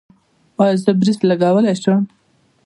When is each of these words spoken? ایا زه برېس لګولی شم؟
ایا 0.61 0.75
زه 0.83 0.91
برېس 0.99 1.19
لګولی 1.29 1.75
شم؟ 1.81 2.01